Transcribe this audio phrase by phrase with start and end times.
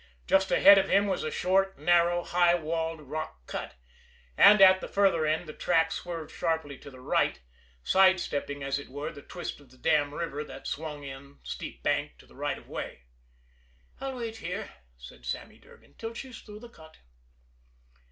[0.25, 3.75] Just ahead of him was a short, narrow, high walled rock cut,
[4.35, 7.39] and at the farther end the track swerved sharply to the right,
[7.83, 11.83] side stepping, as it were, the twist of the Dam River that swung in, steep
[11.83, 13.03] banked, to the right of way.
[13.99, 16.97] "I'll wait here," said Sammy Durgan, "'till she's through the cut."